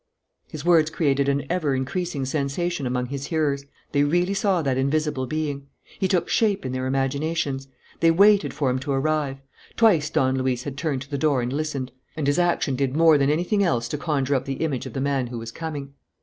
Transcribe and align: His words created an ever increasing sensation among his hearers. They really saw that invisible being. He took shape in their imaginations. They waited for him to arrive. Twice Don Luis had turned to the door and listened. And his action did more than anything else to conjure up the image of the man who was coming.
His 0.47 0.65
words 0.65 0.89
created 0.89 1.29
an 1.29 1.45
ever 1.47 1.75
increasing 1.75 2.25
sensation 2.25 2.87
among 2.87 3.05
his 3.09 3.27
hearers. 3.27 3.65
They 3.91 4.01
really 4.03 4.33
saw 4.33 4.63
that 4.63 4.75
invisible 4.75 5.27
being. 5.27 5.67
He 5.99 6.07
took 6.07 6.27
shape 6.27 6.65
in 6.65 6.71
their 6.71 6.87
imaginations. 6.87 7.67
They 7.99 8.09
waited 8.09 8.51
for 8.51 8.71
him 8.71 8.79
to 8.79 8.93
arrive. 8.93 9.37
Twice 9.77 10.09
Don 10.09 10.39
Luis 10.39 10.63
had 10.63 10.75
turned 10.75 11.03
to 11.03 11.11
the 11.11 11.19
door 11.19 11.43
and 11.43 11.53
listened. 11.53 11.91
And 12.17 12.25
his 12.25 12.39
action 12.39 12.75
did 12.75 12.97
more 12.97 13.19
than 13.19 13.29
anything 13.29 13.63
else 13.63 13.87
to 13.89 13.97
conjure 13.99 14.33
up 14.33 14.45
the 14.45 14.53
image 14.53 14.87
of 14.87 14.93
the 14.93 15.01
man 15.01 15.27
who 15.27 15.37
was 15.37 15.51
coming. 15.51 15.93